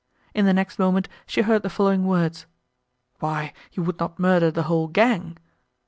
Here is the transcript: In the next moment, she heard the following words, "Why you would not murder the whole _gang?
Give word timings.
In 0.33 0.45
the 0.45 0.51
next 0.53 0.79
moment, 0.79 1.07
she 1.27 1.43
heard 1.43 1.61
the 1.61 1.69
following 1.69 2.05
words, 2.07 2.47
"Why 3.19 3.53
you 3.73 3.83
would 3.83 3.99
not 3.99 4.17
murder 4.17 4.49
the 4.49 4.63
whole 4.63 4.89
_gang? 4.89 5.37